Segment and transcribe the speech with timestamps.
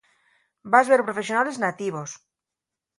[0.71, 2.09] Vas ver profesionales nativos.